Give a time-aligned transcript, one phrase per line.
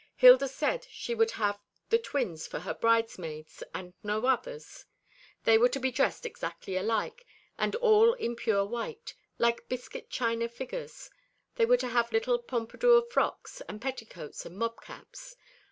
[0.15, 4.87] Hilda said she would have the twins for her bridesmaids, and no others.
[5.43, 7.23] They were to be dressed exactly alike,
[7.55, 11.11] and all in pure white, like biscuit china figures;
[11.53, 15.35] they were to have little Pompadour frocks and petticoats and mob caps.